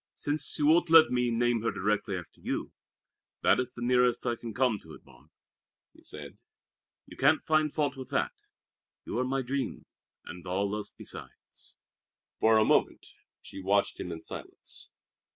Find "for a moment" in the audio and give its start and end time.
12.39-13.13